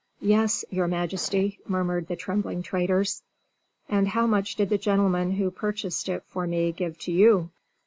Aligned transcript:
"Yes, 0.23 0.65
your 0.71 0.87
majesty," 0.87 1.59
murmured 1.67 2.07
the 2.07 2.15
trembling 2.15 2.63
traders. 2.63 3.21
"And 3.87 4.07
how 4.07 4.25
much 4.25 4.55
did 4.55 4.69
the 4.69 4.79
gentleman 4.79 5.33
who 5.33 5.51
purchased 5.51 6.09
it 6.09 6.23
for 6.25 6.47
me 6.47 6.71
give 6.71 6.97
to 7.01 7.11
you?" 7.11 7.51